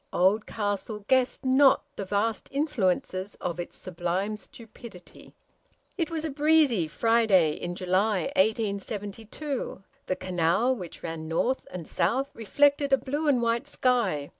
Oldcastle 0.11 1.01
guessed 1.07 1.45
not 1.45 1.83
the 1.95 2.05
vast 2.05 2.49
influences 2.51 3.35
of 3.39 3.59
its 3.59 3.77
sublime 3.77 4.35
stupidity. 4.35 5.35
It 5.95 6.09
was 6.09 6.25
a 6.25 6.31
breezy 6.31 6.87
Friday 6.87 7.51
in 7.51 7.75
July 7.75 8.21
1872. 8.35 9.83
The 10.07 10.15
canal, 10.15 10.75
which 10.75 11.03
ran 11.03 11.27
north 11.27 11.67
and 11.69 11.87
south, 11.87 12.31
reflected 12.33 12.91
a 12.91 12.97
blue 12.97 13.27
and 13.27 13.43
white 13.43 13.67
sky. 13.67 14.29